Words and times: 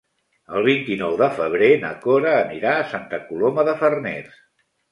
El 0.59 0.63
vint-i-nou 0.67 1.17
de 1.19 1.27
febrer 1.41 1.67
na 1.85 1.93
Cora 2.07 2.33
anirà 2.39 2.73
a 2.81 2.89
Santa 2.97 3.23
Coloma 3.29 3.69
de 3.71 3.79
Farners. 3.85 4.45